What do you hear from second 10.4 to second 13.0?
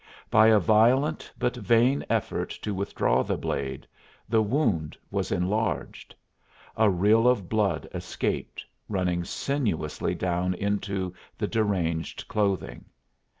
into the deranged clothing.